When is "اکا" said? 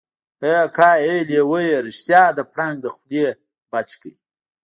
0.65-0.91